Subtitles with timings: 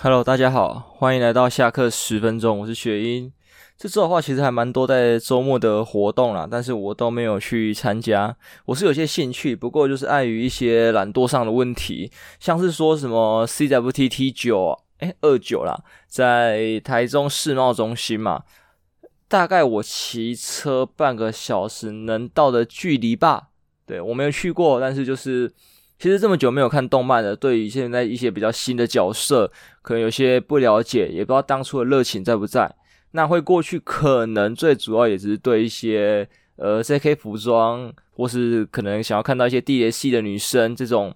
[0.00, 3.32] Hello，大家好，欢迎来到下课十分钟，我是雪英。
[3.76, 8.36] 这周的话，其实还蛮多在周末的活动啦，但是我都没有去参加。
[8.66, 18.44] 我是有些兴趣，不过就是碍于一些懒惰上的问题，像是说什么 CWT T9，哎，二九啦，在台中世贸中心嘛，
[19.26, 23.48] 大概我骑车半个小时能到的距离吧。
[23.84, 25.52] 对，我没有去过，但是就是。
[25.98, 29.50] 其实这么久没有看动漫了，对于现在一些比较新的角色，
[29.82, 32.72] 可能有些不了解，也不知道当初的热情在不在。
[33.10, 41.14] 那会过去，可能最主要也是对一些呃 JK 服装，或是可能想要看到一些地雷系的女生这种。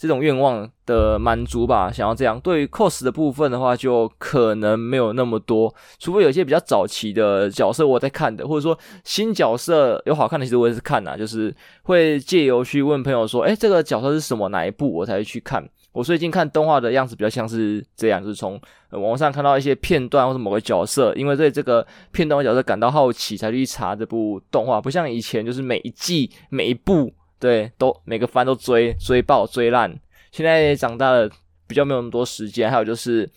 [0.00, 2.40] 这种愿望的满足吧，想要这样。
[2.40, 15.62] 对于 cos 的部分的话，就可能没有那么多，除非有一些比较早期的角色我在看的，或者说新角色有好看的，其实我也是看呐，就是会借由去问朋友说，诶，这个角色是什么哪一部，我才会去看。
[15.92, 18.58] 我最近看动画的样子比较像是这样，就是从
[18.92, 27.12] 网上看到一些片段或者某个角色，因为对这个片段或角色感到好奇，才去查这部动画，不像以前就是每一季每一部。
[27.40, 29.98] 对，都每个番都追追爆追烂。
[30.30, 31.28] 现在长大了，
[31.66, 32.70] 比较没有那么多时间。
[32.70, 33.28] 还有就是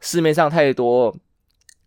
[0.00, 1.16] 市面上太多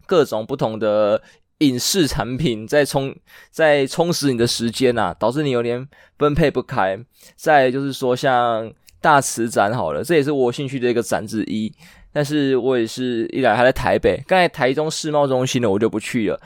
[0.05, 1.21] 各种不同的
[1.59, 3.13] 影视产品在充
[3.51, 5.85] 在充实你的时间呐，导致你有点
[6.17, 6.97] 分配不开。
[7.35, 11.71] 再就是说，像大慈展好了，这也是我兴趣的一个展之一。
[12.13, 16.39] 但是我也是一来还在台北，刚才台中世贸中心的我就不去了，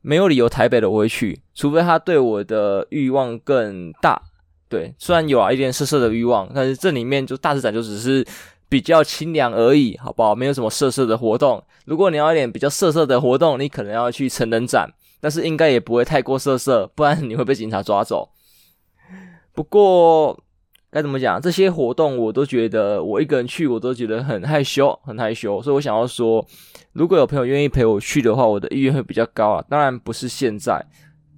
[0.00, 4.22] 没有理由台北的我会去，除非他对我的欲望更大。
[4.68, 8.26] 对，虽然有啊一点色色的欲望，但是这里面就大自然就只是
[8.68, 10.34] 比较清凉而已，好不好？
[10.34, 11.62] 没有什么色色的活动。
[11.86, 18.28] 如果你要一点比较色色的活动，你可能要去成人展，但是应该也不会太过色色，不然你会被警察抓走。
[19.54, 20.38] 不过
[20.90, 21.40] 该怎么讲？
[21.40, 25.62] 这些活动我都觉得我一个人去，我都觉得很害羞，很害羞。
[25.62, 26.46] 所以我想要说，
[26.92, 29.64] 如果有朋友愿意陪我去的话，我的意愿会比较高啊。
[29.66, 30.84] 当然不是现在，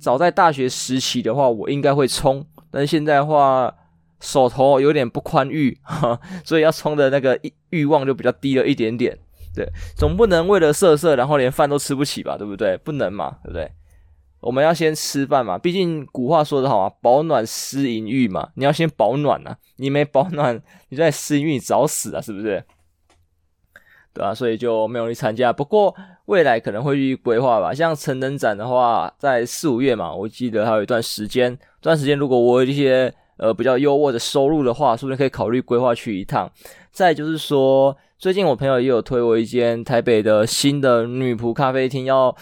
[0.00, 2.44] 早在大学时期的话，我应该会冲。
[2.70, 3.74] 但现在的话，
[4.20, 7.38] 手头有点不宽裕，哈， 所以要冲的那个
[7.70, 9.18] 欲望就比较低了一点点。
[9.54, 12.36] 对，总不能为了色色，然后连饭都吃不起吧？
[12.38, 12.76] 对不对？
[12.78, 13.70] 不能嘛，对不对？
[14.40, 22.64] 我们要先吃饭嘛，毕竟古话说得好啊，“保暖思淫欲”嘛，你要先保暖啊，你没保暖，你在思淫欲，你早死啊，是不是？
[24.12, 25.52] 对啊，所以就没有去参加。
[25.52, 25.94] 不过
[26.26, 27.72] 未来可能会去规划吧。
[27.72, 31.56] 像成人展的话，在四五月嘛，我记得还有一段时间。
[31.80, 36.50] 这段时间如果我有一些呃比较优渥的收入的话，说不定可以考虑规划去一趟。
[36.90, 42.36] 再就是说，最近我朋友也有推我一间台北的新的女仆咖啡厅要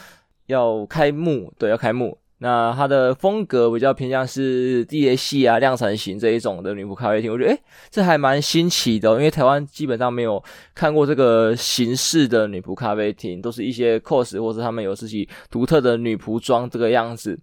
[0.46, 2.16] 要开幕，对，要开幕。
[2.40, 7.60] 那它的风格比较偏向是地雷系啊、量产型这一种的女仆咖啡厅，我觉得诶，
[7.90, 10.42] 这还蛮新奇的，因为台湾基本上没有
[10.74, 17.36] 看过这个形式的女仆咖啡厅，都是一些 cos 或者他们有自己独特的女仆装这个样子。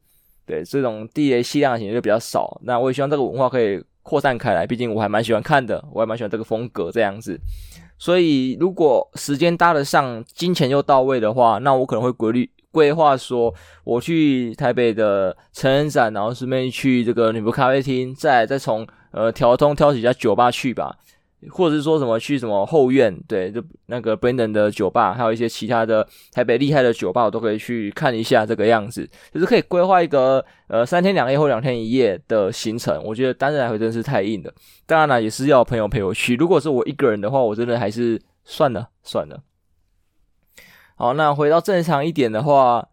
[0.45, 2.61] 对，这种地雷系量型就比较少。
[2.63, 7.37] 那我也希望这个文化可以扩散开来，毕竟我还蛮喜欢看的，我还蛮喜欢这个风格这样子。
[7.97, 12.49] 所以如果时间搭得上，金钱又到位的话，那我可能会规律。
[12.75, 13.53] 规划说，
[13.85, 20.93] 我去台北的成人展，然后顺便去这个女仆咖啡厅，再再从呃条通挑几家酒吧去吧，
[21.51, 33.01] 或者是说什么去什么后院，对，就那个 Brandon 的酒吧，还有一些其他的台北厉害的酒吧，我都可以去看一下这个样子，就是可以规划一个呃三天两夜或两天一夜的行程。
[33.05, 34.53] 我觉得单人来回真是太硬了，
[34.85, 36.35] 当然了，也是要朋友陪我去。
[36.35, 39.39] 如果是我一个人的话，我真的还是算了算了。
[40.97, 42.87] 好，那回到正常一点的话，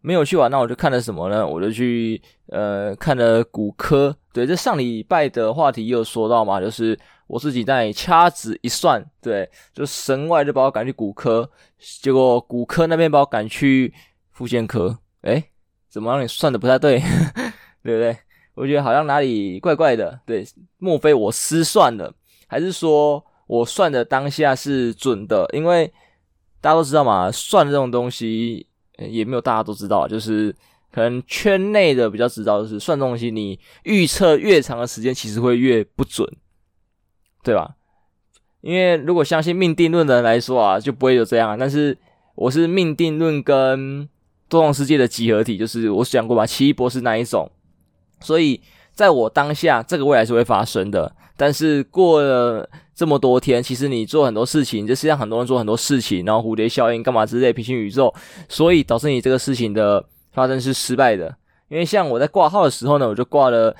[0.00, 1.44] 没有去玩，那我就看了什么呢？
[1.44, 4.16] 我就去呃看了骨科。
[4.32, 6.96] 对，这上礼拜的话题也有说到嘛，就是
[7.26, 13.92] 我自己在掐指一算，对，就神外就把我赶去骨科，结果骨科那边把我赶去
[14.30, 14.98] 复健科。
[15.22, 15.42] 诶，
[15.88, 17.00] 怎么让你算的不太对？
[17.82, 18.16] 对不对？
[18.54, 20.20] 我觉得好像哪里怪怪的。
[20.24, 20.46] 对，
[20.78, 22.14] 莫非我失算了，
[22.46, 25.48] 还是说我算的当下是准的？
[25.52, 25.92] 因为
[26.64, 28.66] 大家都知道嘛，算这种东西
[28.96, 30.50] 也没有大家都知道，就是
[30.90, 36.26] 可能圈内的比较知道，就是算东西，你预测越长的时间，其实会越不准，
[37.42, 37.74] 对吧？
[38.62, 41.58] 因为如果相信命定论的人来说啊，就不会有这样。
[41.58, 41.98] 但是
[42.34, 44.08] 我是命定论跟
[44.48, 47.52] 多重世界的集合体，就是我讲过嘛，奇异博士那一种，
[48.20, 51.14] 所以在我当下，这个未来是会发生的。
[51.36, 58.14] 但是过了这么多天，其实你做很多事情，这世界上很多人做很多事情，然后蝴蝶效应干嘛之类，平行宇宙，
[58.48, 61.34] 所以导致你这个事情的发生是失败的。
[61.68, 63.74] 因为像我在挂号的时候呢，我就挂了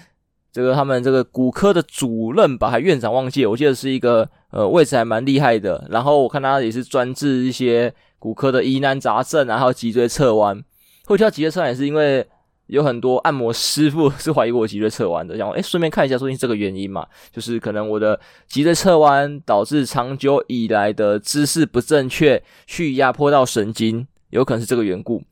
[0.50, 5.86] 这个他们这个骨科的主任吧，还院长忘记，我记得是一个呃位置还蛮厉害的。
[5.90, 10.60] 然后我看他也是专治一些骨科的疑难杂症然后脊椎侧弯。
[11.06, 12.26] 会跳脊椎侧弯也是因为
[12.66, 25.22] 有很多按摩师傅 是怀疑我脊椎侧弯的，想哎顺便看一下，说是这个原因嘛，就是可能我的脊椎侧弯导致长久以来的姿势不正确，去压迫到神经，有可能是这个缘故。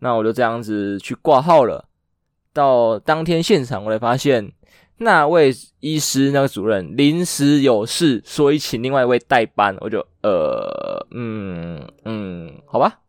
[0.00, 1.84] 那我就这样子去挂号了。
[2.52, 4.52] 到当天现场，我才发现。
[4.98, 9.76] 那位医师，那个主任临时有事，所以请另外一位代班。
[9.80, 13.00] 我就呃，嗯嗯，好吧。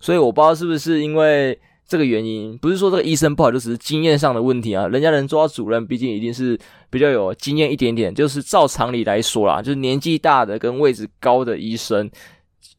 [0.00, 1.56] 所以我不知道是不是因为
[1.90, 4.86] 这个原因，不是说这个医生不好，就只是经验上的问题啊。
[4.86, 6.56] 人家能做到主任，毕竟一定是
[6.88, 8.14] 比较有经验一点点。
[8.14, 12.08] 就是照常理来说啦，就是年纪大的跟位置高的医生，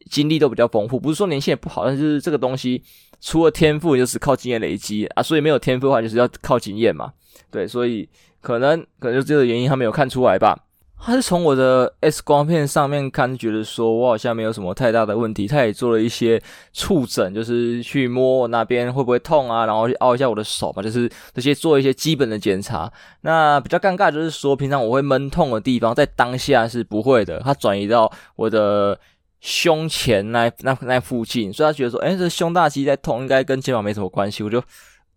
[0.10, 0.98] 经历都比较丰富。
[0.98, 2.82] 不是说年轻也不好，但是这个东西
[3.20, 5.22] 除了天赋，就是靠经验累积啊。
[5.22, 7.12] 所以没有天赋的话，就是要靠经验嘛。
[7.52, 8.08] 对，所以。
[8.42, 10.58] 可能可能就这个原因，他没有看出来吧？
[11.04, 15.48] 他是从我的 X 光片上面看，觉得说我好像没有什么太大的问题。
[15.48, 16.42] 他也做了一些
[16.74, 22.92] 触诊，就是去摸我那边会不会痛啊，然后去凹一下我的手吧，就是这些做一些基本的检查。
[23.22, 27.40] 那比较尴尬就是说，平常我会闷痛的地方，在当下是不会的。
[27.40, 29.00] 他转移到我的
[29.40, 34.44] 胸前那那那附近，所以他觉得说，哎，这胸大肌在痛，应该跟肩膀没什么关系。
[34.44, 34.62] 我就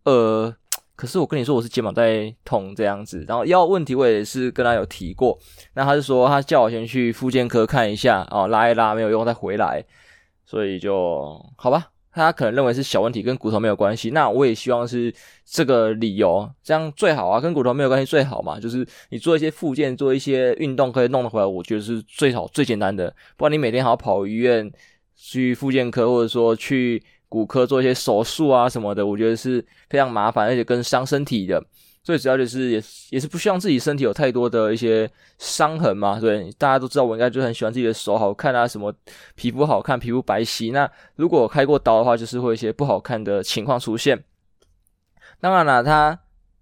[0.05, 0.55] 呃。
[0.97, 5.37] 可是我跟你说，我是肩膀在痛这样子，然后腰问题我也是跟他有提过，
[5.75, 9.85] 那他就说他叫我先去复健科看一下哦，拉一拉没有用再回来，
[10.47, 15.13] 所以就好吧，他可能认为是小问题，跟骨头没有关系，那我也希望是
[15.45, 24.71] 这个理由，这样最好啊，跟骨头没有关系最好嘛，就是你做一些复健，做一些运动可以弄得回来，我觉得是最好最简单的，不然你每天还要跑医院
[25.17, 27.03] 去复健科，或者说去。
[27.35, 31.61] 骨科做一些手术啊什么的，我觉得是非常麻烦，而且更伤身体的。
[32.05, 36.21] 最主要就是也也是不希望自己身体有太多的一些伤痕嘛。
[36.21, 38.95] 对，大家都知道我应该就很喜欢自己的手好看啊，什么
[39.35, 40.71] 皮肤好看，皮肤白皙。
[40.71, 44.23] 那如果开过刀的话，就是会有一些不好看的情况出现。
[45.41, 46.17] 当然了，他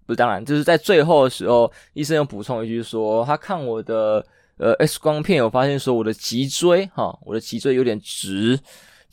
[0.07, 4.25] 不是当然，就是在最后的时候，医生又补充一句说，他看我的
[4.57, 8.59] 呃 X 光片，有发现说我的脊椎哈，我的脊椎有点直。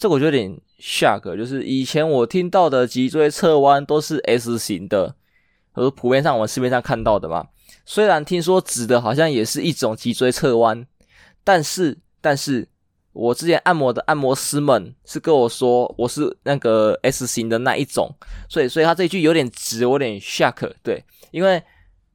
[0.00, 5.14] 这个我觉得有点 shock，就是以前我听到的脊椎侧弯都是 S 型的，
[5.72, 7.46] 和普遍上我们市面上看到的嘛。
[7.84, 10.86] 虽然听说直的好像也是一种脊椎侧弯，
[11.44, 12.66] 但是但是
[13.12, 18.10] 我之前按摩的按摩师们是跟我说我是那个 S 型的那一种，
[18.48, 20.72] 所以所以他这句有点直，我有点 shock。
[20.82, 21.62] 对，因为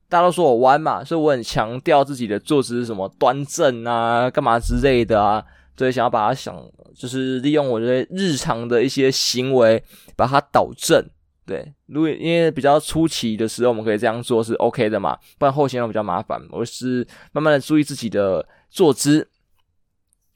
[0.10, 5.46] 大家都说我弯嘛，所以我很强调自己的坐姿是什么端正啊，干嘛之类的啊。
[5.78, 6.56] 所以想要把它想，
[6.96, 9.84] 就是利用我的日常的一些行为
[10.16, 11.06] 把它导正。
[11.46, 16.42] 对，如果因为比较初期的时候，我们可以这样做是 OK 的嘛，不然后期会比较麻烦。
[16.50, 19.28] 我是慢慢的注意自己的坐姿，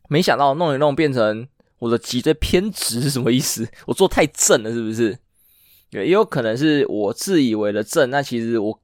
[0.07, 1.47] 没想到弄一弄变成
[1.80, 3.68] 我的脊椎偏直是什么意思？
[3.88, 5.18] 我坐太正了是不是？
[5.92, 8.80] 也有可能是我自以为的正，那其实我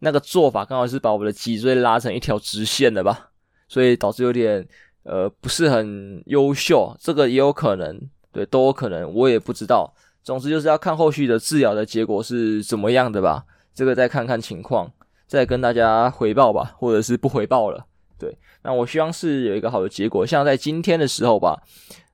[0.00, 3.30] 那个做法刚好是把我的脊椎拉成一条直线的吧，
[3.68, 4.66] 所以导致有点。
[5.04, 8.00] 呃，不是很优秀，这个也有可能，
[8.30, 9.92] 对，都有可能，我也不知道。
[10.22, 13.44] 总之就是要看后续的治疗的结果是怎么样的吧，
[13.74, 14.88] 这个再看看情况，
[15.26, 17.84] 再跟大家回报吧，或者是不回报了。
[18.16, 20.24] 对，那我希望是有一个好的结果。
[20.24, 21.60] 像在今天的时候吧，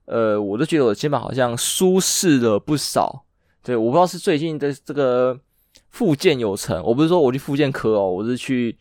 [0.06, 3.24] 呃，我都觉得我的肩膀好像舒适了不少。
[3.62, 5.38] 对，我不知道是最近的这个
[5.90, 8.74] 复健有成，我不是说我去复健科哦，我是去。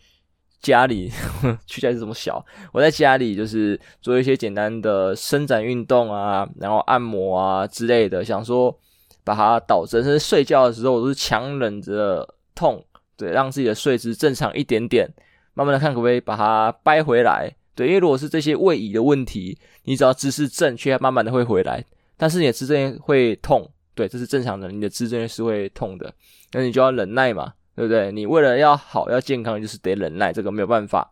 [0.60, 1.12] 家里
[1.66, 8.76] 去家是这么小，我在家里就是做一些简单的伸展运动啊，然后按摩啊之类的，想说
[9.24, 10.04] 把它导正。
[10.04, 12.84] 甚至睡觉的时候，我都是强忍着痛，
[13.16, 15.08] 对，让自己的睡姿正常一点点，
[15.54, 17.56] 慢慢的看可不可以把它掰回来。
[17.76, 21.86] 对，因为如果是这些位移的问题，你只要姿势正确，慢慢的会回来。
[22.18, 26.12] 但是你的姿势会痛，对，这是正常的，你的姿势是会痛的，
[26.54, 27.54] 那你就要忍耐嘛。
[27.78, 28.12] 对不对？
[28.12, 31.08] 你为了要好要健康，就是得忍耐，这个没有办法。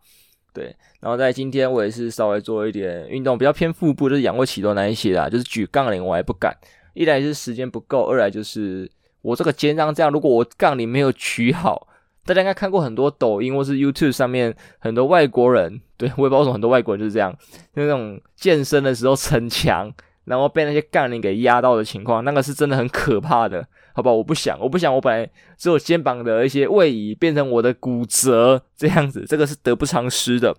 [0.52, 5.28] 对，然后在今天我也是稍微做一点运动，比较偏腹部，就是仰卧起坐那一些啦。
[5.28, 6.52] 就是举杠铃我还不敢，
[6.92, 8.90] 一来是时间不够，二来就是
[9.22, 11.86] 我这个肩章这样，如果我杠铃没有举好，
[12.24, 17.32] 大家应该看过很多抖音或是 YouTube 上面很多外国人，对，我也不知道为什么很多外国人就是这样，
[17.72, 19.92] 就那种健身的时候逞强。
[20.26, 23.64] 然后被那些杠铃给压到的情况，那个是真的很可怕的，
[23.96, 24.12] 好吧？
[24.12, 30.54] 我不想，我不想，我本来只有肩膀的一些位移变成我的骨折这样子，这个是得不偿失的。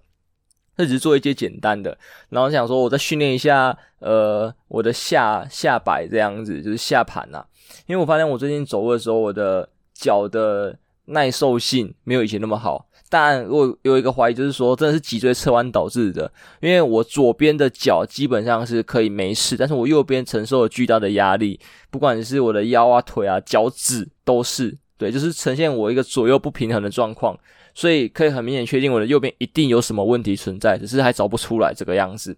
[0.78, 1.96] 那只是做一些简单的，
[2.30, 7.46] 然后想说我再训练一下，呃，我的下下摆这样子，就是下盘呐。
[7.86, 10.76] 因为我发现我最近走路的时候，我的脚的
[11.06, 21.60] 耐受性没有以前那么好，但我有一个怀疑，就是说真的是脊椎侧弯导致的，因为我左边的脚基本上是可以没事，但是我右边承受了巨大的压力，
[21.90, 27.38] 不管是我的腰啊、腿啊、脚趾都是，对，就是呈现我一个左右不平衡的状况，
[27.74, 32.38] 所以可以很明显确定我的右边一定有什么问题存在，只是还找不出来这个样子，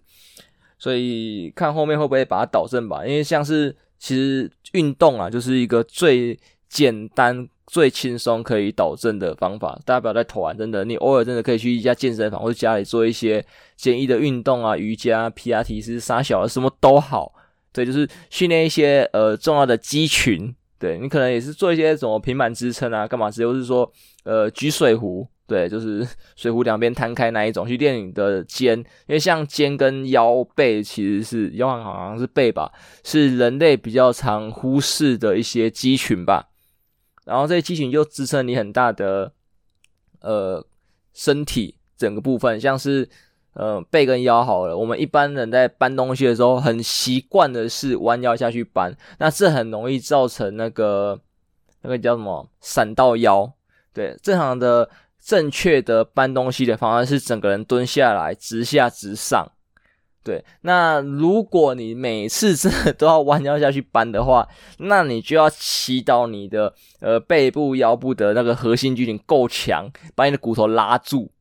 [0.78, 6.38] 所以看后面会不会把它导正吧，因为像是其实运动啊，就是一个最
[6.70, 7.46] 简单。
[7.66, 13.46] 最轻松可以导正的方法，大家不要再偷懒，真的，你偶尔真的可以去一家健身房或者家里做一些
[13.76, 17.32] 简易的运动啊，瑜伽、皮拉提是、啥小的，什么都好。
[17.72, 20.52] 对，就是训练一些呃重要的肌群。
[20.80, 23.30] 对，你可能也是做一些什么平板支撑啊，干嘛？
[23.30, 23.88] 只有是说
[24.24, 32.72] 呃举水壶，对，就是水壶两边摊开那一种去练你的肩，因为像肩跟腰背其实是腰好像是背吧，
[33.04, 36.48] 是人类比较常忽视的一些肌群吧。
[37.30, 39.32] 然后这些肌群就支撑你很大的
[40.20, 40.66] 呃
[41.14, 43.08] 身体整个部分，像是
[43.52, 44.76] 呃背跟腰好了。
[44.76, 51.20] 我们一般人在搬东西的时候，很习惯的是弯腰下去搬，那这很容易造成那个
[51.82, 53.52] 那个叫什么闪到腰。
[53.92, 54.90] 对，正常的
[55.22, 59.46] 正确的搬东西的方式是整个人蹲下来，直下直上。
[60.22, 64.46] 对，那如果你每次真的都要弯腰下去搬的话，
[64.76, 71.32] 那你就要祈祷你的呃背部、腰部的那个核心肌群够强，把你的骨头拉住。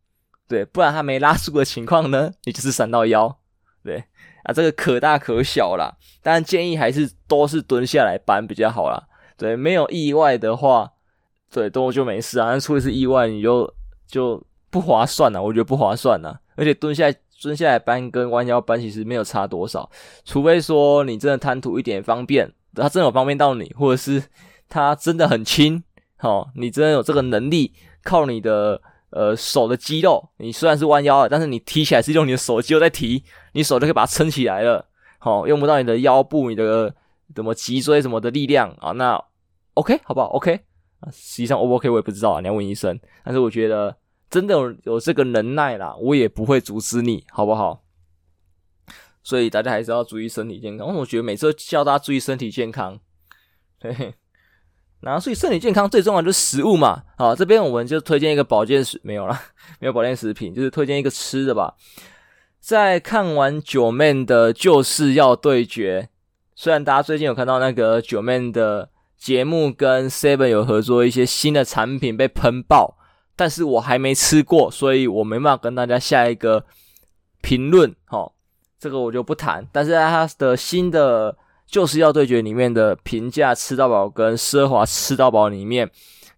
[0.48, 3.38] 对，不然它没拉住的情况呢，你就是闪到腰。
[3.84, 4.06] 对
[4.44, 9.04] 啊，这个可大可小啦，但建议还是都是蹲下来搬比较好啦。
[9.38, 10.94] 对，没有意外的话，
[11.52, 12.52] 对，都就没事啊。
[12.52, 13.74] 但出一次意外，你就
[14.08, 17.14] 就不划算了，我觉得不划算了，而且蹲下。
[17.42, 19.90] 蹲下来搬跟弯腰搬其实没有差多少，
[20.26, 24.24] 除非说你真的贪图一点方便，它真的有方便到你，或者是
[24.68, 25.82] 它真的很轻，
[26.20, 28.82] 齁，你真的有这个能力，靠你的
[29.12, 34.86] 呃手的肌肉，你虽然是弯腰了，但是你提起来是用你的手肌肉在提，你手就可以把它撑起来了，
[35.22, 36.94] 齁，用不到你的腰部、你的
[37.36, 39.24] 什么脊椎什么的力量啊，那
[39.76, 40.60] OK 好不好？OK
[41.00, 43.96] 啊，实际上 O 不 OK 我也不知道啊，你要问医生，但是我觉得。
[44.30, 47.84] 真的有有这个能耐啦，我也不会阻止你，好不好？
[49.24, 50.96] 所以大家还是要注意身体健康。
[50.96, 53.00] 我觉得每次都叫大家注意身体健康，
[53.80, 54.14] 对。
[55.02, 57.04] 然后，所以身体健康最重要的就是食物嘛。
[57.18, 59.42] 好，这边我们就推荐一个保健食，没有啦，
[59.80, 61.76] 没有保健食品，就是推荐一个吃的吧。
[62.60, 66.10] 在看完九妹的就是要对决，
[66.54, 72.99] 虽然大家最近有看到那个九妹的节目跟 Seven 有合作一些新的产品被喷爆。
[73.40, 76.62] 但是我还没吃过，所以我没办法跟大家下一个
[77.40, 78.30] 评论，哦，
[78.78, 79.66] 这个我就不谈。
[79.72, 81.34] 但是在他的新的
[81.66, 85.90] 就是要对决里面的平价吃到饱跟奢华吃到饱里面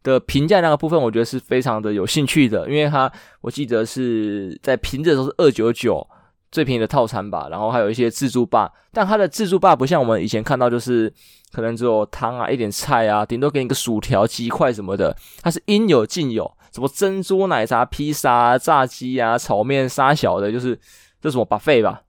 [0.03, 6.08] 的平价那个部分，我觉得是非常的有兴趣的，因为他我记得是在平的时候是二九九
[6.51, 11.12] 最便宜的套餐吧，然后还有一些自助吧，但他的自助吧不像我们以前看到就是
[11.51, 16.51] 可能只有汤啊一点菜啊，顶多给你个薯条鸡块什么的，它是应有尽有。
[16.71, 20.79] 什么珍珠奶茶、披萨、炸鸡啊、炒面、沙小的，就是
[21.21, 22.01] 这什么 buffet 吧？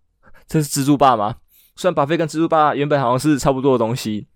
[0.47, 1.37] 这是自助吧吗？
[1.75, 4.26] 虽然 buffet 跟自助吧原本好像是差不多的东西，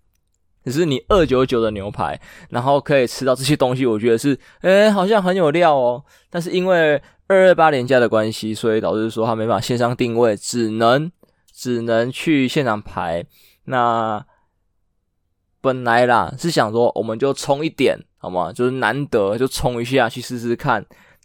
[0.65, 2.19] 可是你二九九的牛排，
[2.49, 6.03] 然后可以吃到这些东西，我觉得是，诶，好像很有料哦。
[6.29, 11.11] 但是因为二二八连假的关系，所以导致说他没办法线上定位，只能
[11.53, 13.25] 只能去现场排。
[13.65, 14.25] 那
[15.61, 17.99] 本来啦是想说，我们就冲一点。
[18.19, 18.51] 好吗？
[18.51, 20.83] 就是难得就冲一下去试试看，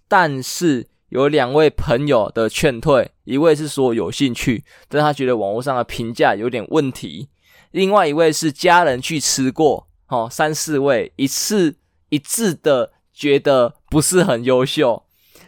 [0.08, 7.28] 但是有两位朋友的劝退，一位是说有兴趣，但他觉得网络上的评价有点问题；
[7.70, 11.76] 另外一位是家人去吃过，哦，三四位一次
[12.10, 15.04] 一致的觉得不是很优秀。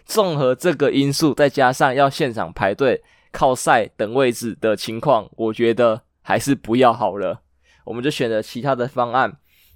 [0.07, 7.43] 综合这个因素，再加上要现场排队靠赛等位置的情况，我觉得还是不要好了。
[7.85, 9.29] 我们就选择其他的方案，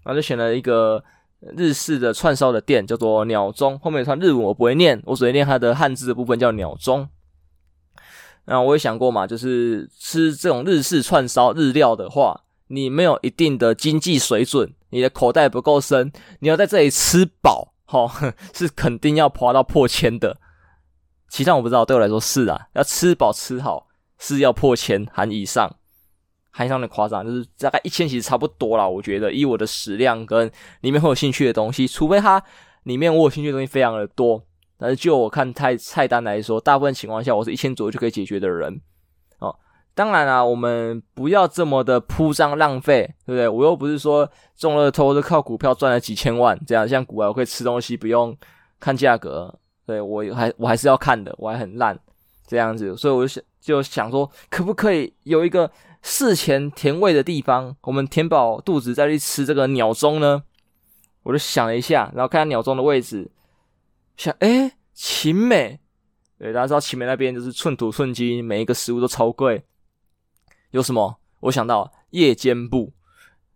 [0.04, 1.04] 然后就选了一个。
[1.56, 7.08] 日式的串烧的店叫做鸟中，后面有串日文我不会念，我只会念它的汉字的部分叫鸟中。
[8.46, 16.10] 那我也想过嘛，就是吃这种日式串烧日料的话，你没有一定的经济水准，你的口袋不够深，
[16.40, 20.38] 你要在这里吃饱，齁， 是肯定要花到破千的。
[21.28, 23.86] 其他我不知道，对我来说是啊，要吃饱吃好
[24.18, 25.76] 是要破千含以上。
[26.58, 28.88] 还上的夸张，就是大概一千其实差不多啦。
[28.88, 30.50] 我觉得以我的食量跟
[30.80, 32.42] 里面会有兴趣的东西，除非它
[32.82, 34.42] 里面我有兴趣的东西非常的多，
[34.76, 38.80] 但是就我看菜菜单来说，大部分情况下我是一千左右就可以解决的人。
[39.38, 39.54] 哦，
[39.94, 43.48] 当然啦，我们不要这么的铺张浪费，对不对？
[43.48, 48.36] 我又不是说中乐透是靠股票赚了几千万这样，像股外我可以吃东西不用
[48.80, 51.96] 看价格，对，我还我还是要看的，我还很烂
[52.48, 55.70] 这样子，所以我就想就想说，可不可以有一个
[56.02, 60.42] 事前填位的地方，我们填饱肚子再去吃这个鸟钟呢？
[61.24, 63.30] 我就想了一下，然后看下鸟钟的位置，
[64.16, 65.80] 想，诶，勤美，
[66.38, 69.64] 对，大家知道勤美那边就是寸土寸金，每一个食物都超贵。
[70.70, 71.18] 有什么？
[71.40, 72.92] 我想到夜间部，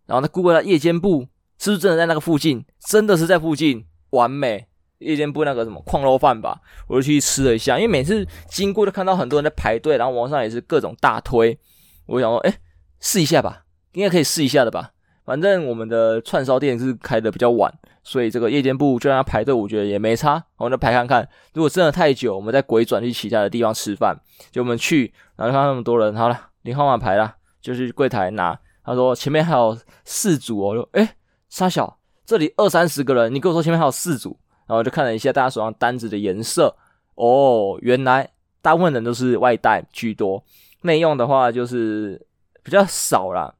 [0.05, 2.65] 然后他 Google 了夜间部，是不是真的在那个附近？
[2.87, 4.67] 真的是在附近，完美。
[4.99, 11.57] 夜间部那个什么矿肉饭吧，我就去吃了一下，因为每次经过都看到很多人在排队，然后网上也是各种大推，
[12.05, 12.55] 我想说，诶，
[12.99, 14.91] 试一下吧，应该可以试一下的吧。
[15.25, 20.43] 反正我们的串烧店是开的比较晚，所以这个夜间部就让他排队，我觉得也没差。
[20.57, 24.19] 我们就排看看，如果真的太久，我们再回转去其他的地方吃饭。
[24.51, 28.59] 就我们去，然后看那么多人，好了，领号码牌了，就去柜台拿。
[28.83, 31.07] 他说前面还有四组哦，我就诶，
[31.47, 36.75] 沙小，这里二三十个人，你跟我说前面还有四组，然后就看了一下大家手上单子的颜色，
[37.15, 38.29] 哦，原来
[38.61, 40.43] 大部分人都是外带居多，
[40.83, 42.25] 内用的话就是
[42.63, 43.53] 比较少啦。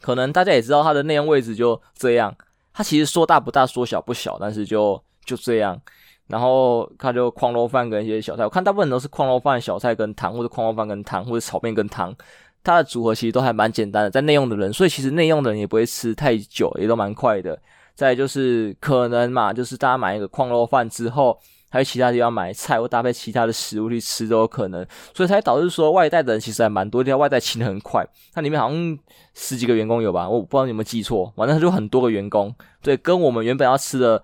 [0.00, 2.32] 可能大家也知道它的内用位置就这样，
[2.72, 5.80] 它其实说大不大，说小不小，但是就就这样。
[6.28, 12.14] 然后它就矿肉饭跟一些小菜，我看大部分都是矿肉饭、小菜跟汤，或者矿肉饭跟汤，或者炒面跟汤。
[12.62, 17.58] 它的组合其实都还蛮简单的，在内用的人，所以其实内用的人也不会吃太久，也都蛮快的。
[17.94, 21.38] 再就是可能嘛，就是大家买一个矿肉饭之后。
[21.70, 28.06] 还有其他地方买菜或搭配其他的食物去吃都有可能，所以才导致说外带的人其实还蛮多，因为外带清的很快。
[28.32, 28.98] 它里面好像
[29.34, 34.22] 十几个员工有吧，我不知道你有没有记错，反正就很多个员工，对，跟我们原本要吃的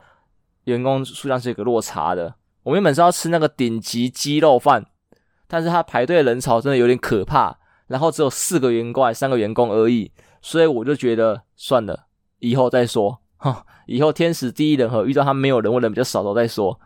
[0.65, 2.35] 员工数量是有个落差的。
[2.63, 4.87] 我们原本是要吃那个顶级鸡肉饭，
[5.47, 7.59] 但是他排队人潮真的有点可怕，
[7.89, 10.11] 然后只有四个员工还三个员工而已，
[10.41, 12.07] 所以我就觉得算了，
[12.39, 16.81] 以后再说，哈， 以后天时地利人和遇到他没有人或人比较少的时候再说。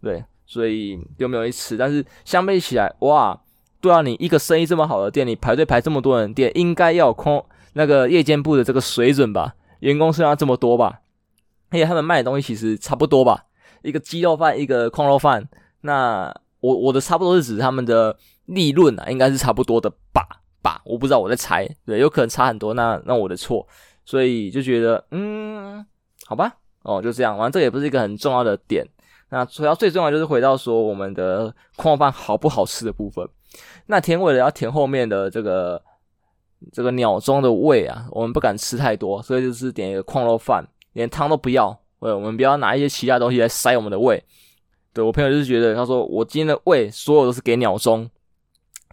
[0.00, 1.76] 对，所以就没有去吃。
[1.76, 3.40] 但是相比起来，哇，
[3.80, 9.54] 对啊，你一个生意这么好的店，你排队排这么多人店，应该要有空那个夜间部的这个水准吧？
[9.80, 11.00] 员工数量这么多吧？
[11.70, 13.44] 而且他们卖的东西其实差不多吧？
[13.82, 15.48] 一个鸡肉饭，一个矿肉饭，
[15.82, 20.26] 那我我的差不多是指他们的利润啊，应该是差不多的吧？
[20.62, 20.80] 吧？
[20.84, 23.64] 我不知道，我在猜，对，有可能差很多，那那我的错，
[24.04, 25.86] 所以就觉得，嗯，
[26.26, 28.84] 好吧，哦，就这样，反正这也不是一个很重要的点。
[29.30, 33.28] 那主要最重要就是回到说我们的矿饭好不好吃的部分。
[33.86, 35.82] 那填为了要填后面的这个
[36.72, 41.78] 这个鸟中的胃啊，我们不敢吃太多，所以就是点一个矿肉饭，连汤都不要。
[42.00, 44.22] 对，我们不要拿一些其他东西来塞我们的胃。
[44.92, 48.08] 对，我朋友就是觉得，他说我今天的胃所有都是给鸟中，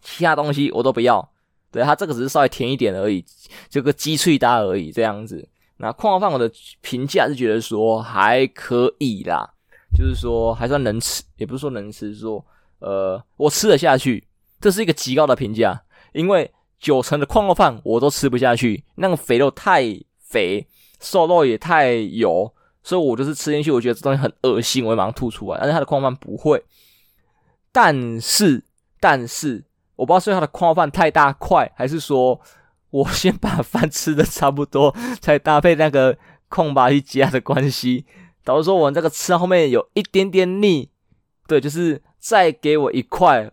[0.02, 1.28] 其他东西我都不要。
[1.71, 3.24] 对，他这个只是稍微甜一点而已，
[3.69, 5.48] 就个鸡脆搭而已这样子。
[5.78, 6.50] 那矿饭我的
[6.82, 9.55] 评价是觉得说还可以啦。
[9.95, 12.45] 就是说还算能吃，也不是说能吃，说
[12.79, 14.27] 呃我吃得下去，
[14.60, 15.81] 这是一个极高的评价。
[16.13, 19.84] 因为九成的矿肉饭我都吃不下去，那个肥肉太
[20.19, 20.65] 肥，
[20.99, 22.53] 瘦肉也太油，
[22.84, 25.58] 所以我就是吃进去，我觉得这东西很恶心，我会马上吐出来。
[25.60, 26.63] 但是它的矿肉饭不会，
[27.71, 28.63] 但是
[28.99, 29.63] 但是
[29.95, 32.39] 我不知道是它的矿肉饭太大块，还是说
[32.91, 38.05] 我先把饭吃的差不多，才搭配那个矿巴去加的关系。
[38.45, 40.88] 导致说，我这个吃到后面有一点点腻，
[41.47, 43.49] 对，就是再给我一块，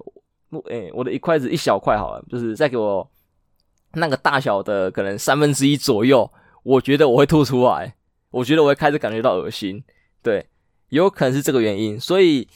[0.66, 3.10] 诶，我的一筷子一小块好了，就是再给我
[3.94, 6.30] 那个大小的可能三分之一左右，
[6.62, 7.96] 我觉得我会吐出来，
[8.30, 9.82] 我觉得我会开始感觉到恶心，
[10.22, 10.46] 对，
[10.90, 12.46] 有可能是这个原因，所以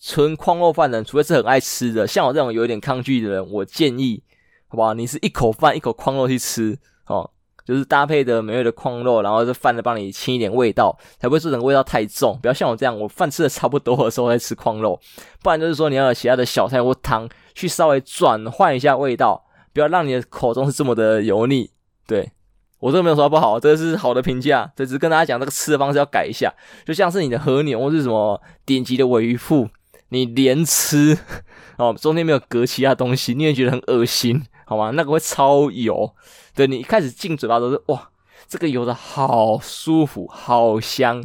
[0.00, 4.22] 纯矿肉饭的人，除非是很爱吃的，像我这种有点抗拒的人，我建议，
[4.66, 4.92] 好吧？
[4.92, 7.30] 你是一口饭一口矿肉去吃，哦。
[7.66, 12.38] 就是搭配的美味的矿肉，然后这饭再帮你清一点味道，才不会做成味道太重。
[12.40, 14.98] 不要像我这样，我饭吃的差不多的时候再吃矿肉，
[15.42, 21.68] 不然就是说你要有其他的小菜或汤去稍微转换一下味道，不要让你的口中是这么的油腻。
[22.06, 22.30] 对，
[22.78, 26.54] 我这个没有说不好，这是好的评价，这只是跟大家讲这个吃的方式要改一下。
[26.84, 29.68] 就像是你的和牛或是什么顶级的尾鱼腹，
[30.10, 31.18] 你连吃
[31.78, 34.40] 哦，中间没有隔其他东西，你也觉得很恶心。
[34.68, 34.90] 好吗？
[34.90, 36.12] 那个会超油，
[36.56, 38.10] 对，你一开始进嘴巴都是哇，
[38.48, 41.22] 这个油的好舒服，好香。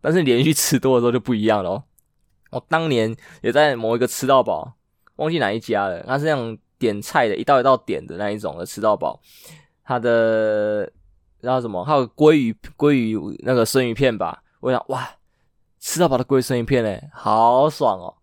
[0.00, 1.84] 但是连续吃多的时候就不一样了。
[2.50, 4.72] 我当年也在某一个吃到饱，
[5.16, 9.20] 忘记哪一家了，它是那种点菜的，一道一道点的那一种的吃到饱。
[9.84, 10.90] 它的
[11.40, 11.84] 然后什么？
[11.84, 14.42] 还有鲑鱼鲑鱼那个生鱼片吧。
[14.60, 15.06] 我想哇，
[15.78, 18.14] 吃到饱的鲑鱼生鱼片嘞，好爽哦。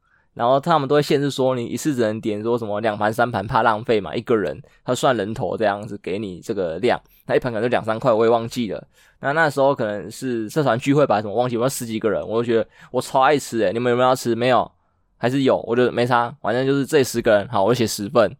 [0.41, 8.83] 然后他们都会限制说，你一次只能点说什么两盘三盘，怕浪费嘛，一个人他算人头这样子给你这个量，那一盘可能就两三块，我也忘记了。
[9.19, 14.33] 那那时候可能是社团聚会吧，什么忘记，我十几个人，我就觉得我超爱吃诶、你们有没有要吃？
[14.33, 14.71] 没有，
[15.15, 18.35] 还是有，我就没差，反正就是这十个人，好，我写十份，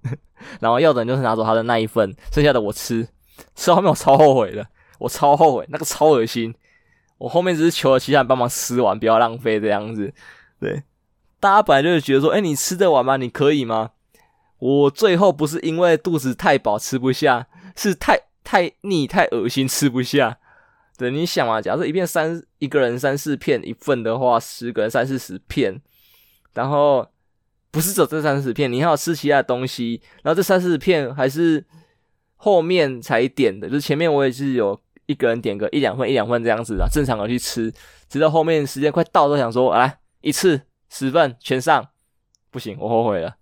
[0.58, 3.06] 然后要的人就是拿走他的那一份，剩下的我吃，
[3.54, 4.66] 吃到后面我超后悔的，
[4.98, 6.54] 我超后悔，那个超恶心。
[7.18, 10.10] 我后面只是求了其他人帮忙吃完，不要浪费这样子。
[10.58, 10.82] 对，
[11.42, 13.16] 大家本来就是觉得说，哎、你吃得完吗？
[13.16, 13.90] 你可以吗？
[14.60, 20.38] 我最后不是因为肚子太饱吃不下，是太太腻、太恶心吃不下。
[20.96, 25.82] 对，你想嘛，假设一片三一个人三四片一份的话，十个人三四十片，
[26.54, 27.04] 然后
[27.72, 31.64] 不是只有这三四十片，你还要吃其他的东西，然后这三四十片还是
[32.36, 34.78] 后面才点的，就是前面我也是有。
[35.06, 37.70] 一个人点个一两份一两份这样子的，正常的去吃，
[38.08, 40.58] 直到后面时间快到都想说，来一次
[40.92, 41.88] 十份全上，
[42.50, 43.34] 不行，我后悔了。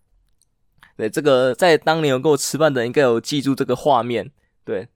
[0.97, 4.31] 对，这个在当年有跟我吃饭的应该有记住这个画面，
[4.65, 4.87] 对，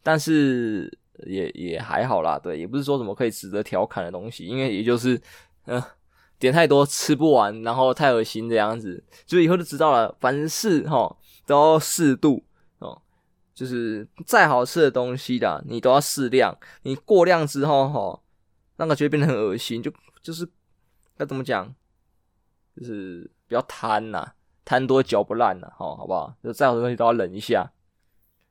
[0.00, 5.20] 但是也也还好啦，对，也不是说什么可以值得调侃的东西，因为也就是
[5.66, 5.82] 嗯、
[6.38, 12.44] 点太多吃不完，然后太恶心这样子，所以后就知道了，凡事哈都要适度
[12.78, 13.02] 哦。
[13.52, 16.56] 就是再好吃的东西的，你都要适量。
[16.82, 18.22] 你过量之后，哈，
[18.76, 19.82] 那个就会变得很恶心。
[19.82, 20.48] 就就是
[21.18, 21.74] 要怎么讲？
[22.80, 24.26] 就是不要贪呐，
[24.64, 26.34] 贪多嚼不烂呐，齁，好不好？
[26.42, 27.70] 就再好的东西都要忍一下。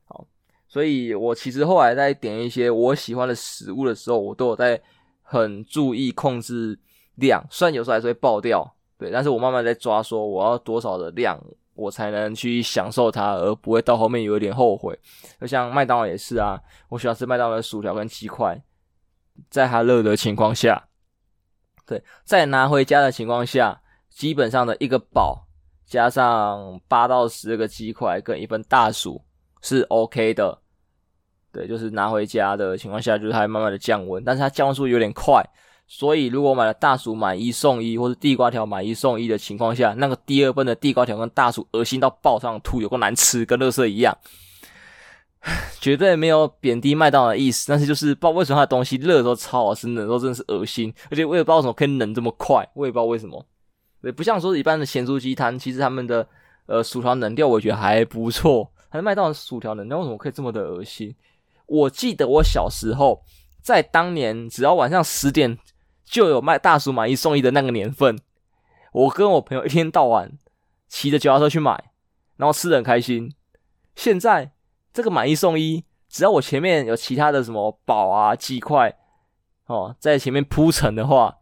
[0.06, 0.24] 好，
[0.68, 4.80] 所以我其实后来在点一些我喜欢的食物的时候，我都有在
[5.22, 6.78] 很注意控制
[7.16, 7.44] 量。
[7.50, 11.38] 虽然有时候还是会爆掉，对，但是我慢慢在抓，说我要多少的量。
[11.74, 14.98] 我才能去享受它，而不会到后面有一点后悔。
[15.40, 18.62] 就像麦当劳也是啊，我喜欢吃麦当劳的薯条跟鸡块，
[19.48, 20.88] 在它热的情况下，
[21.86, 25.46] 对，在拿回家的情况下，基本上的一个堡
[25.86, 29.24] 加上八到十个鸡块跟一份大薯
[29.62, 30.58] 是 OK 的。
[31.52, 35.44] 对，就是拿回家的情况下，就是它慢慢的降温，但是它降温速度有点快。
[35.88, 44.16] 所以，如果买了大薯买一送一，或者地瓜条买一送一的情况下，那个第二份的地瓜条跟大薯恶心到爆上吐，有够难吃，跟垃圾一样。
[45.80, 50.94] 绝对没有贬低麦当劳的意思，但是就是不知道为什么它的东西热的时候超好吃，冷的时候真的是恶心。
[51.10, 53.44] 而且我也不知道为什么可以冷这么快，我也不知道为什么。
[54.02, 56.26] 对，不像说一般的咸酥鸡摊，其实他们的
[56.66, 61.14] 呃薯条冷掉我觉得还不错，还是麦当劳薯条冷掉为什么可以这么的恶心？
[61.66, 63.22] 我记得我小时候
[63.62, 65.58] 在当年，只要晚上十点。
[66.02, 68.18] 就有卖大薯买一送一的那个年份，
[68.92, 70.32] 我跟我朋友一天到晚
[70.88, 71.92] 骑着脚踏车去买，
[72.36, 73.32] 然后吃的很开心。
[73.94, 74.50] 现在
[74.92, 78.98] 这个买一送一，只要我前面有其他的什么宝啊、鸡块
[79.66, 81.36] 哦，在前面铺陈的话，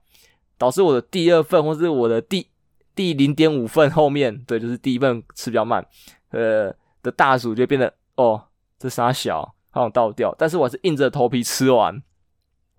[0.59, 2.47] 导致我的第二份或是我的第
[2.95, 5.87] 第零点五份后面，对，就是第一份吃比较慢，
[6.33, 8.43] 呃的大薯就变得哦，
[8.79, 12.03] 这啥小，好想倒掉，但是我是硬着头皮吃完。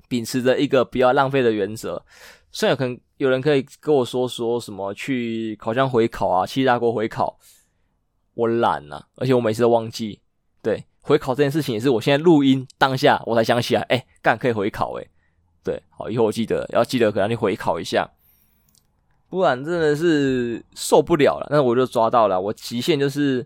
[0.08, 2.04] 秉持着一个不要浪费的原则，
[2.52, 7.38] 虽然可能有人可以跟我说说什么去烤箱回烤啊，七大锅回烤，
[8.34, 10.20] 我懒呐、而且我每次都忘记。
[10.64, 15.12] 对，回烤这件事情也是我现在录音当下我才想起来，哎、干可以回烤诶、
[15.64, 18.10] 对，好，以后我记得要记得可能你回烤一下，
[19.30, 21.48] 不然真的是受不了了。
[21.52, 23.46] 那我就抓到了，我极限就是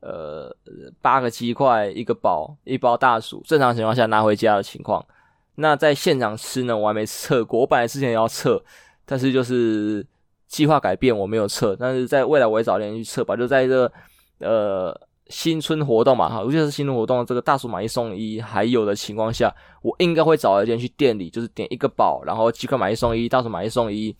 [0.00, 0.54] 呃
[1.00, 5.04] 八个鸡块一个堡一包大薯，正常情况下拿回家的情况。
[5.56, 7.60] 那在现场吃呢，我还没测过。
[7.60, 8.62] 我本来之前也要测，
[9.04, 10.06] 但是就是
[10.46, 11.76] 计划改变，我没有测。
[11.78, 13.36] 但是在未来我会早点去测吧。
[13.36, 13.92] 就在这个
[14.38, 24.14] 呃新春活动嘛，哈，尤其是新春活动这个大薯买一送一还有的情况下，我应该会找一间去店里，就是点一个堡，然后鸡块买一送一，大薯买一送一，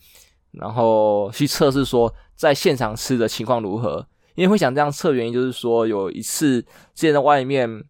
[0.52, 4.06] 然后去测试说在现场吃的情况如何。
[4.34, 7.84] 因为会想这样测，原因就是说有一次之前在外面。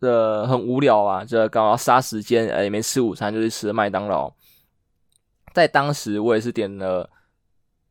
[0.00, 4.32] 呃，很无聊啊，这刚好杀时间，呃，也没吃午餐，就去吃麦当劳。
[5.52, 7.10] 在当时，我也是点了，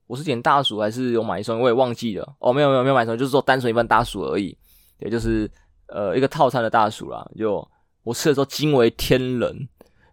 [0.08, 2.36] 我是点大薯还是有买一送一，我也忘记了。
[2.40, 4.58] 哦，没有没有没有买一送一，就是说单纯一份大薯而已，
[5.00, 5.50] 也就是
[5.88, 7.30] 呃一个套餐的大薯啦。
[7.38, 7.66] 就
[8.04, 9.68] 我吃的时候惊为天人，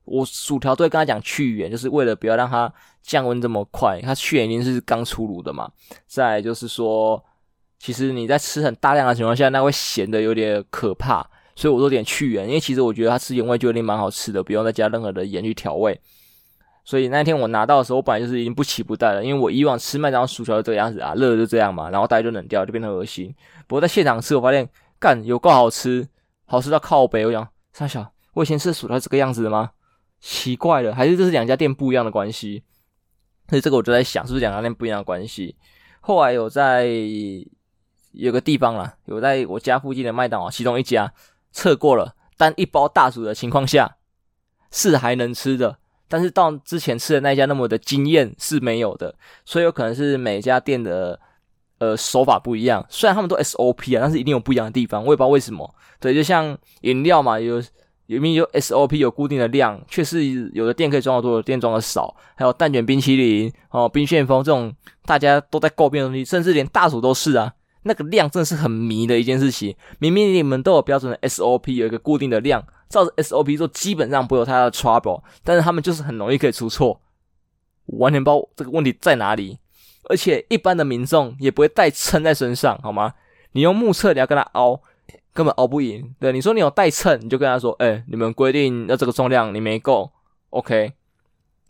[0.05, 5.71] 我薯条都会跟他讲去盐，就是为了不要让它降温这么快，它去盐一定是刚出炉的嘛。
[6.07, 7.23] 再就是说，
[7.79, 11.25] 其实你在吃很大量的情况下，那会咸的有点可怕。
[11.57, 16.01] 所以我都点去盐，因为其实我觉得它吃盐味就有点蛮好吃的，不用再加任何的盐去调味。
[16.85, 23.35] 所以那天我拿到的时候，我本来就是已经不期不待了，因为我以往吃麦当劳薯条就这个样子啊，热的就这样嘛，然后大家就冷掉，就变成恶心。
[23.67, 24.69] 不过在现场吃，我发现
[24.99, 26.07] 干有够好吃，
[26.45, 27.25] 好吃到靠北。
[27.27, 29.71] 我想三小，我以前吃薯条这个样子的吗？
[30.21, 32.63] 奇怪了，还是这是两家店不一样的关系？
[33.49, 35.57] 所以这个我就在想，是不是两家店不一样的关系？
[36.01, 36.87] 后来有在
[38.13, 41.13] 有个地方啦，有在我家附近的麦当劳其中一家
[41.51, 43.97] 测过了，单一包大薯的情况下
[44.71, 45.79] 是还能吃的，
[46.15, 49.13] 但是到之前吃的那一家那么的惊艳是没有的，
[49.45, 51.19] 所以有可能是每家店的
[51.79, 52.87] 呃手法不一样。
[52.89, 55.75] 虽然他们都 SOP 啊，但是一定有不一样的地方，我也不知道为什么。
[55.99, 57.61] 对，就像饮料嘛，有。
[58.07, 62.15] 有明有 SOP 有固定的量，却是有的店可以装的多，有的店装的少。
[62.35, 64.71] 还有蛋卷冰淇淋哦，冰旋风这种
[65.07, 67.51] 大家都在诟病的东西，甚至连大薯都是啊。
[67.85, 69.75] 那个量真的是很迷的一件事情。
[69.99, 75.23] 明明你们都有标准的 SOP，有一个固定的量，照着 SOP 做，基本上不会有太大的 trouble。
[75.43, 77.01] 但是他们就是很容易可以出错，
[77.87, 79.59] 完全不知道这个问题在哪里。
[80.11, 83.15] 而且一般的民众也不会带秤在身上，好吗？
[83.53, 84.81] 你用目测，你要跟他凹。
[85.33, 86.15] 根本熬不赢。
[86.21, 90.09] 对，你说你有带秤，你就跟他说：“哎、你们规定要这个重量，你没够
[90.51, 90.93] ，OK？”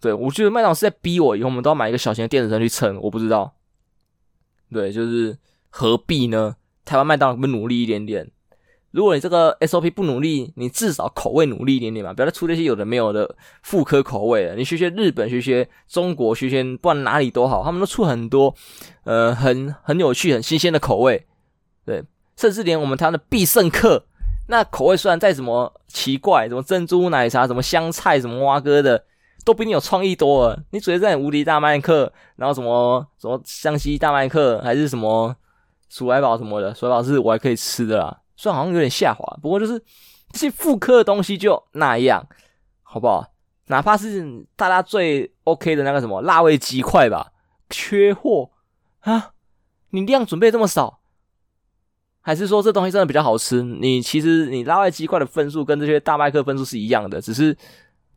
[0.02, 3.00] 对，我觉得麦当劳是在逼我，以后我们都要买一个小型的电子秤去称。
[3.00, 3.54] 我不知道，
[4.70, 5.34] 对，就是
[5.76, 6.54] 何必呢？
[6.84, 8.30] 台湾麦当劳不努力一点点？
[8.92, 13.34] 如果你这个 SOP 不努力，你至少口味努力一点点嘛，不要再出那些有的没有的
[13.64, 14.54] 妇科口味了。
[14.54, 18.54] 你学学日本，学学中国，学学不管哪里都好，他们都出很多
[19.02, 21.26] 呃很很有趣、很新鲜的口味，
[21.84, 22.04] 对。
[22.36, 24.06] 甚至连我们台湾的必胜客，
[24.46, 29.04] 那口味虽然再怎么奇怪，什么珍珠奶茶，什么香菜，什么蛙哥的，
[29.44, 30.62] 都比你有创意多了。
[30.70, 35.34] 你直接在无敌大麦克，然后什么什么湘西大麦克，还是什么
[35.94, 39.78] 鼠来宝什么的，鼠来宝是我还可以吃的啦，虽然好像有点下滑，不过就是
[40.32, 42.26] 这些复刻的东西就那样，
[42.82, 43.24] 好不好？
[43.68, 47.30] 哪怕是大家最 OK 的那个什么辣味鸡块吧，
[47.70, 48.50] 缺货
[49.02, 49.34] 啊！
[49.90, 50.98] 你量准备这么少。
[52.20, 53.62] 还是说这东西真的比较好吃？
[53.62, 57.56] 你其实你辣味鸡块的分数跟这些大麦克分数是一样的，只是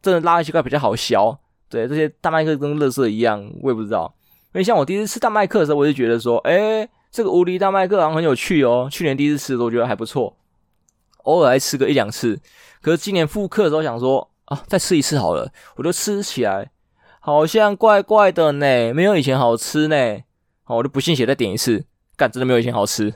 [0.02, 1.38] 真的辣味鸡块比较好削。
[1.70, 4.12] 对，这些大麦克跟乐色一样，我也不知道。
[4.54, 8.88] 因为像我第一次吃大麦克的时候，我就觉得说，诶，这个无敌大麦克好像很有趣哦。
[8.92, 10.38] 去年第一次吃的时候，我觉得还不错，
[11.24, 12.40] 偶尔还吃个一两次。
[12.82, 15.52] 可是今年复刻的时候，想说啊，再吃一次好了。
[15.76, 16.72] 我就吃起来
[17.20, 20.20] 好像怪怪的呢，没有以前好吃呢。
[20.64, 23.14] 好，我就不信邪再点一次，干，真的没有以前好吃。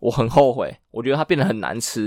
[0.00, 2.06] 我很后悔，我觉得它变得很难吃。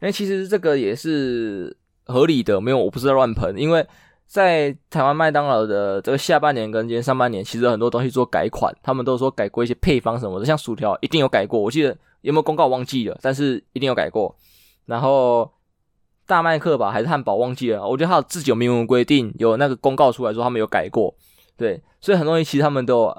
[0.00, 3.56] 因为其实这个也是合理的，没有，我不是在乱喷。
[3.58, 3.86] 因为
[4.32, 11.60] 在台湾麦当劳的这个下半年跟今天上半年，其实很多东西做改款，他们都说改过一些配方什么的，像薯条一定有改过。
[11.60, 14.34] 我记得有没有公告忘记了，但是一定有改过。
[14.86, 15.52] 然后
[16.26, 21.14] 大麦克吧还是汉堡忘记了，我觉得他自己有明文规定，有那个公告出来说他们有改过。
[21.58, 23.14] 对，所以很多东西其实他们都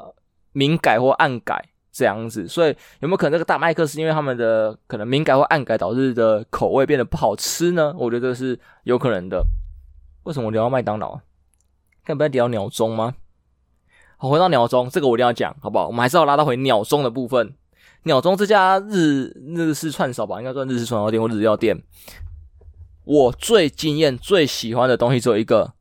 [0.54, 1.63] 明改或暗改。
[1.91, 7.93] 这样子，所以有没有可能这个大麦克是因为他们的可能明改或暗改导致的口味变得不好吃呢？
[7.95, 9.45] 我觉得是有可能的。
[10.23, 11.19] 为什么我聊到麦当劳？
[12.05, 13.15] 该不会聊鸟钟吗？
[14.17, 15.88] 好，回到鸟钟，这个我一定要讲，好不好？
[15.88, 17.55] 我们还是要拉到回鸟钟的部分。
[18.03, 21.81] 鸟钟这家日日式串烧吧，应该算日式串烧店或日料店。
[23.05, 25.73] 我最惊艳、最喜欢的东西只有一个，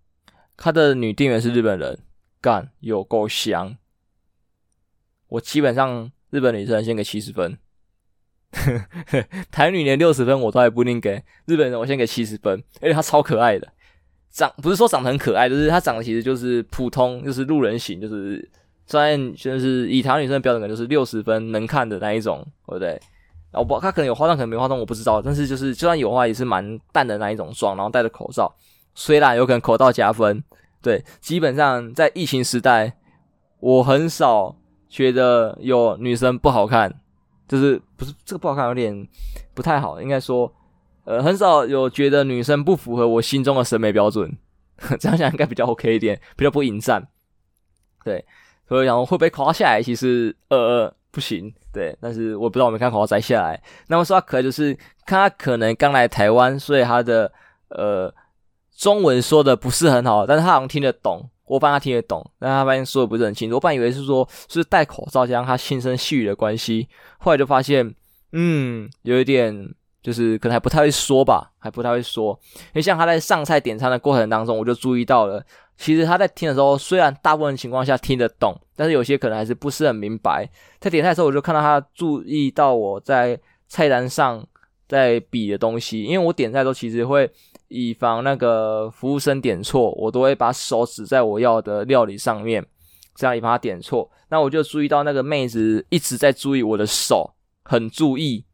[0.57, 1.99] 他的女店员是日本人，
[2.41, 3.77] 干有够香。
[5.29, 7.59] 我基本上日本女生先给七十分，
[9.51, 13.73] 台女连六十分我都还不一定给日本人，我先给七十分，而且她超可爱的，
[14.33, 18.51] 长不是说长得很可爱，就是她长得其实就是普通，就是路人型，就是
[18.87, 22.89] 虽然就是以台女生的标准，可能就是六十分能看的那一种，对不对？
[23.51, 28.53] 然后不，她可能有化妆，可能没化妆，我不知道，但是就是就算有的话，也是蛮淡的那一种妆，然后戴着口罩，
[28.95, 30.43] 虽然有可能口罩加分，
[30.81, 32.95] 对，基本上在疫情时代，
[33.61, 34.57] 我很少。
[34.95, 36.95] 觉得有女生不好看，
[37.49, 39.09] 就是不是这个不好看，有点
[39.55, 40.03] 不太好。
[40.03, 40.53] 应该说，
[41.05, 44.37] 呃，很少有觉得女生不符合我心中的审美标准。
[44.99, 47.07] 这样想应该比较 OK 一点，比较不引战。
[48.05, 48.25] 对，
[48.69, 49.83] 所以想说会不会口罩下来？
[49.83, 51.53] 其实呃呃不行。
[51.73, 53.63] 对，但是我不知道我没看口罩摘下来。
[53.89, 54.75] 那么说他可能就是
[55.07, 57.31] 看他可能刚来台湾，所以他的
[57.69, 58.13] 呃
[58.77, 61.29] 中文说的不是很好，但是他好像听得懂。
[61.45, 63.57] 我帮他听得懂，但他发现说的不是很清楚。
[63.57, 66.89] 我本来以为是说，是戴口罩加上他轻声细语的关系，
[67.19, 67.95] 后来就发现，
[68.33, 72.39] 嗯，有一点就是可能还不太会说吧，还不太会说。
[72.55, 75.43] 因为像他在上菜点餐的过程当中，我就注意到了，
[75.77, 80.49] 其实他在听的时候，虽然大部分情况下听得懂，但是有些可能还是不是很明白。
[80.81, 83.39] 在点菜的时候，我就看到他注意到我在
[83.69, 84.47] 菜单上
[84.89, 87.31] 在比的东西，因为我点菜的时候其实会。
[87.75, 92.63] 以防那个服务生点错，我都会把手指在我要的料理上面，
[93.15, 94.11] 这样以防他点错。
[94.29, 97.33] 那我就注意到那个妹子一直在注意我的手，
[97.65, 98.45] 很注意，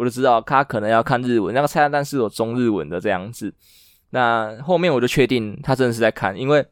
[0.00, 1.54] 我就知道他可能要看日文。
[1.54, 3.52] 那个菜单是有中日文的这样子。
[4.08, 6.66] 那后面我就确定他真的是在看，因为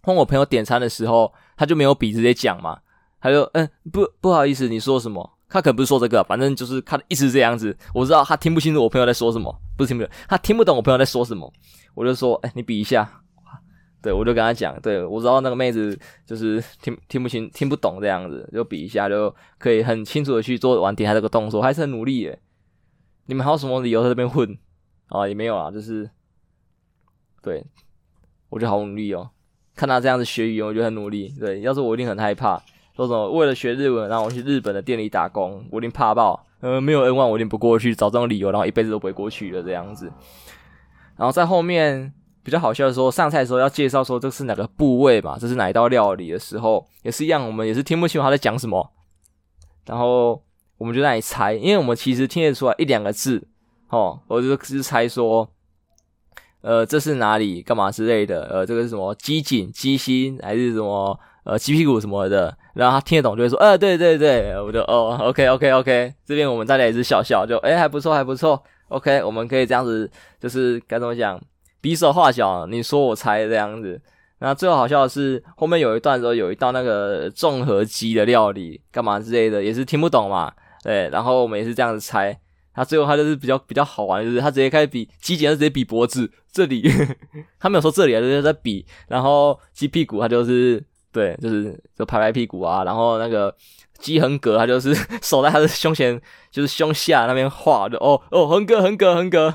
[0.00, 2.78] 换我朋友点餐的时候，他就没有笔直接讲嘛，
[3.20, 5.30] 他就嗯不不好意思，你说什么？
[5.46, 7.76] 他可能不是说这个，反正就是他的意思是这样子。
[7.92, 11.52] 我知道他听不清楚我朋友在说什么，不是听不懂，他听不懂我朋友在说什么。
[11.94, 13.20] 我就说，哎，你比一下。
[14.00, 22.38] 对，我就跟他讲，对，我知道那个妹子就是听听不清、听不懂这样子，就比一下就可以很清楚的去做完点他这个动作，还是很努力耶。
[23.26, 24.58] 你们还有什么理由在这边混？
[25.08, 26.08] 啊，也没有啊，就是
[27.42, 27.64] 对，
[28.48, 29.30] 我觉得好努力哦。
[29.74, 31.34] 看他这样子学语言，我觉得很努力。
[31.38, 32.60] 对，要是我一定很害怕，
[32.94, 36.46] 说什么为了学日文，然后我去日本的店里打工，我一定怕爆。
[36.60, 40.06] 呃，没有 N 万我一定不过去，找这种理由，然后一辈子都不会过去了这样子。
[41.16, 42.12] 然后在后面。
[42.44, 48.92] 比较好笑的时候，上菜的时候要介绍说这是哪个部位嘛，这是哪一道料理的时候，也是一样，我们也是听不清楚他在讲什么，
[49.86, 50.44] 然后
[50.78, 53.46] 我们就在那里猜，因为我们其实听得出来一两个字，
[53.88, 55.48] 哦，我就是猜说，
[56.62, 70.10] 呃，这是哪里干嘛之类的，呃，这个是什么鸡颈、鸡心还是什么呃鸡屁股什么的，然后他听得懂就会说，呃，对对对，我就哦，OK OK OK，这边我们大家也是笑笑，就诶还不错还不错，OK，我们可以这样子，
[70.40, 71.40] 就是该怎么讲？
[71.80, 74.00] 比手画脚，你说我猜这样子。
[74.38, 80.52] 那最好笑的是，后面有一段时候有一道那个综合鸡的料理，干嘛之类的，也是听不懂嘛。
[80.84, 82.38] 对，然后我们也是这样子猜。
[82.74, 86.82] 他最后他就是比较比较好玩，就是他直接开始比鸡颈，直接比脖子这里，
[87.58, 88.84] 他没有说这里啊，就是在比。
[89.08, 92.82] 然后鸡屁股他就是对，就是就拍拍屁股啊。
[92.84, 93.54] 然后那个
[93.98, 94.92] 鸡横膈他就是
[95.22, 96.20] 手在他的胸前，
[96.50, 97.96] 就是胸下那边画的。
[97.98, 99.54] 哦哦，横膈横膈横膈，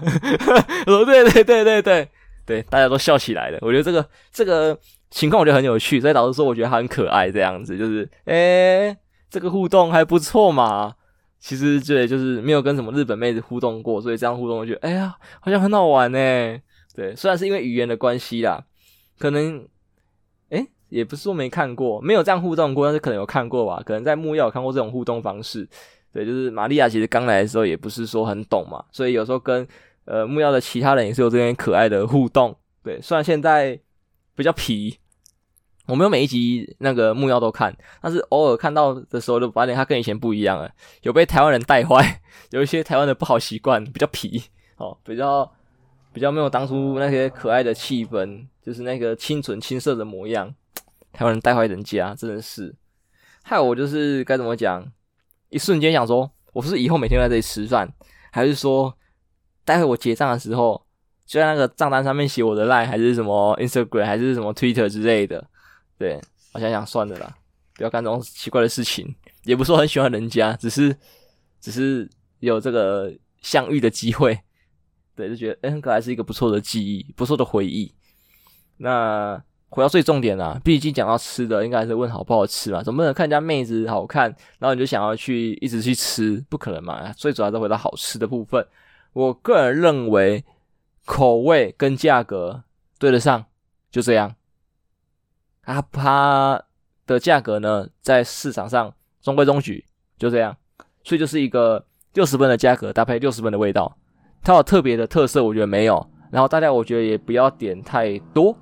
[0.88, 2.10] 哦 对对对对对。
[2.46, 3.60] 对，大家都笑起来了。
[3.62, 4.76] 我觉得这个这个
[5.12, 8.98] 情况我觉得很有趣，所以导致说我觉得他很可爱这样子，就是诶，
[9.30, 10.96] 这个互动还不错嘛。
[11.40, 16.18] 其实对，就是没有跟什么日本妹子互动过，所以这样互动我觉得哎呀，好像很好玩呢。
[16.94, 18.64] 对，虽然是因为语言的关系啦，
[19.18, 19.66] 可能
[20.50, 23.82] 诶也不是说没看过，没有这样互动过，但是可能有看过吧。
[23.86, 25.68] 可能在木曜有看过这种互动方式。
[26.12, 29.68] 对，就是玛利亚其实刚来的时候也不是说很懂嘛，所以有时候跟。
[30.06, 33.00] 呃，木曜的其他人也是有这边可爱的互动，对。
[33.00, 33.80] 虽然现在
[34.34, 34.98] 比较皮，
[35.90, 40.72] 我没有每一集那个木曜都看，但是偶尔看到的时候，就发现他跟以前不一样了，
[41.02, 42.22] 有被台湾人带坏，
[42.52, 44.44] 有一些台湾的不好习惯，比较皮
[44.78, 45.52] 哦，比较
[46.14, 50.54] 比较没有当初那些可爱的气氛，就是那个清纯青涩的模样，
[51.12, 52.76] 台湾人带坏人家，真的是
[53.42, 54.86] 害我就是该怎么讲，
[55.50, 57.92] 一瞬间想说，我是以后每天在这里吃饭，
[58.32, 58.94] 还是说？
[59.66, 60.84] 待会我结账的时候，
[61.28, 65.46] 就在那个账单上面写我的 line 还是什么 Instagram 还是什么 Twitter 之类的。
[66.00, 66.20] 对，
[66.54, 67.38] 我想想算了啦，
[67.76, 69.14] 不要干这种奇怪的事情。
[69.44, 70.96] 也不是说很喜欢人家，只是
[71.60, 72.10] 只是
[72.40, 74.40] 有这个相遇的机会。
[75.14, 77.94] 对，就觉得哎，很可爱，是一个不错的记忆，不错的回忆。
[78.78, 82.82] 那回到最重点啦，毕竟讲到吃的，应该还是问好不好吃嘛？
[82.82, 87.12] 总不能看人家妹子好看，然后你就想要去一直去吃，不可能嘛？
[87.12, 88.66] 最主要是回到好吃的部分。
[89.12, 90.46] 我个人认为，
[91.04, 92.64] 口味跟价格
[92.98, 93.46] 对得上，
[93.92, 94.36] 就这样。
[95.70, 96.60] 啊，它
[97.06, 99.86] 的价格呢，在市场上中规中矩，
[100.18, 100.58] 就这样。
[101.04, 103.96] 所以就是一个六十分的价格搭配六十分的味道，
[104.42, 106.04] 它有特别的特色，我觉得没有。
[106.32, 108.58] 然后大家我觉得也不要点太多。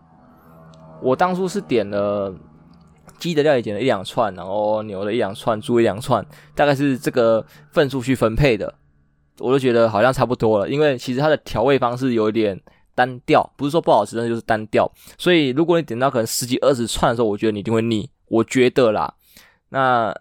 [1.01, 2.35] 我当初是点了
[3.17, 8.73] 鸡的料理，点了一两串，然后牛的一两串，猪一两串，大概是这个份数去分配的。
[9.39, 12.59] 我就觉得好像差不多了，因为其实它的调味方式有点
[12.97, 14.91] 单调，不是说不好吃，但是就是单调。
[15.19, 18.09] 所以如果你点到可能十几二十串的时候，我觉得你一定会腻。
[18.25, 19.13] 我觉得啦，
[19.69, 20.11] 那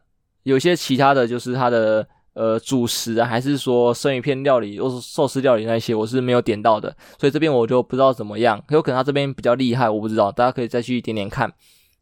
[0.42, 6.94] 有些其他的就是它的呃主食啊，还是说生鱼片料理，或是寿司料理那些，我是没有点到的。
[7.18, 11.50] 所以这边我就不知道怎么样，有可能它这边比较厉害，我不知道，大家可以再去点点看。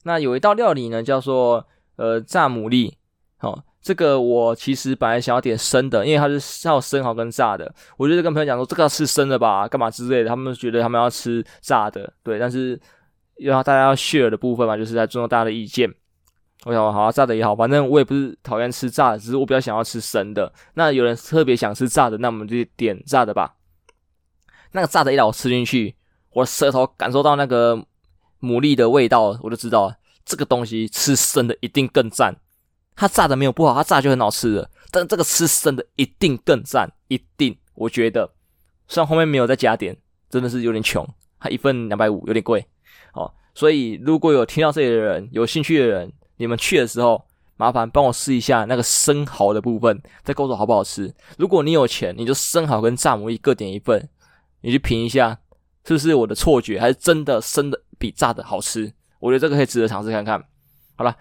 [0.03, 2.93] 那有一道料理呢，叫做呃炸牡蛎，
[3.37, 3.63] 好。
[3.85, 7.71] 这个我其实本来想要点生的，因为它是要生蚝跟炸的。
[7.99, 10.29] 我就是跟朋友讲说，这个要吃生的吧，干嘛之类的。
[10.31, 12.39] 他们觉得他们要吃炸的，对。
[12.39, 12.81] 但是
[13.37, 15.93] 因为大家要 share 的部分嘛，就是在尊重大家的意见。
[16.65, 20.51] 我想好啊，炸的也好，反正我也不是讨厌吃炸的，只是我比较想要吃生的。
[20.73, 23.55] 那有人特别想吃炸的，那我们就点炸的吧。
[24.73, 25.95] 那个炸的一来我吃进去，
[26.33, 27.77] 我舌头感受到那个
[28.41, 32.35] 牡蛎的味道，我就知道这个东西吃生的一定更赞。
[32.97, 34.71] 它炸的没有不好，它炸就很好吃了。
[34.91, 37.57] 但这个吃生的一定更赞，一定。
[37.75, 38.31] 我觉得，
[38.87, 39.97] 虽然后面没有再加点，
[40.31, 41.07] 真的是有点穷。
[41.41, 42.65] 它一份两百五，有点贵。
[43.15, 47.23] 哦，所以如果有听到这里的人，有兴趣的人，你们去的时候，
[47.57, 51.13] 麻烦帮我试一下那个生蚝的部分，再告诉我好不好吃。
[51.37, 54.09] 如果你有钱，你就生蚝跟炸牡蛎各点一份，
[54.61, 55.39] 你去评一下，
[55.85, 58.93] 是不是我的错觉，还是真的生的比炸的好吃？
[59.19, 60.43] 我觉得这个可以值得尝试看看。
[60.97, 61.17] 好了，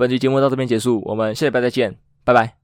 [0.00, 1.94] 本期节目到这边结束，我们下礼拜再见，
[2.24, 2.59] 拜拜。